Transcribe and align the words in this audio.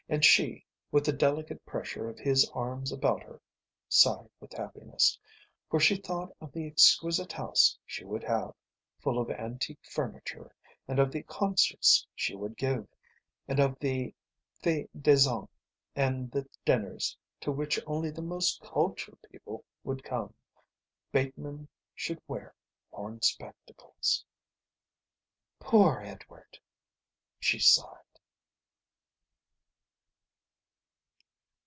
And 0.09 0.25
she, 0.25 0.65
with 0.91 1.05
the 1.05 1.13
delicious 1.13 1.57
pressure 1.65 2.09
of 2.09 2.19
his 2.19 2.43
arms 2.53 2.91
about 2.91 3.23
her, 3.23 3.39
sighed 3.87 4.29
with 4.41 4.51
happiness, 4.51 5.17
for 5.69 5.79
she 5.79 5.95
thought 5.95 6.35
of 6.41 6.51
the 6.51 6.67
exquisite 6.67 7.31
house 7.31 7.77
she 7.85 8.03
would 8.03 8.25
have, 8.25 8.53
full 8.99 9.19
of 9.19 9.31
antique 9.31 9.79
furniture, 9.89 10.53
and 10.85 10.99
of 10.99 11.13
the 11.13 11.23
concerts 11.23 12.05
she 12.13 12.35
would 12.35 12.57
give, 12.57 12.89
and 13.47 13.61
of 13.61 13.79
the 13.79 14.13
thés 14.61 14.89
dansants, 14.99 15.47
and 15.95 16.29
the 16.29 16.45
dinners 16.65 17.15
to 17.39 17.49
which 17.49 17.79
only 17.87 18.11
the 18.11 18.21
most 18.21 18.59
cultured 18.59 19.17
people 19.31 19.63
would 19.85 20.03
come. 20.03 20.33
Bateman 21.13 21.69
should 21.95 22.21
wear 22.27 22.53
horn 22.91 23.21
spectacles. 23.21 24.25
"Poor 25.61 26.01
Edward," 26.01 26.59
she 27.39 27.59
sighed. 27.59 27.95